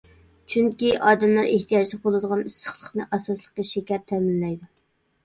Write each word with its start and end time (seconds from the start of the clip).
چۈنكى، 0.51 0.87
ئادەملەر 1.09 1.49
ئېھتىياجلىق 1.51 2.01
بولىدىغان 2.05 2.41
ئىسسىقلىقنى 2.47 3.07
ئاساسلىقى 3.19 3.67
شېكەر 3.73 4.03
تەمىنلەيدۇ. 4.13 4.71